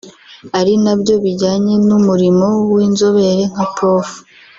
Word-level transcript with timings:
ari 0.59 0.73
nabyo 0.83 1.15
bijyanye 1.23 1.73
n’umurimo 1.87 2.47
w’inzobere 2.73 3.41
nka 3.51 3.65
Prof 3.75 4.09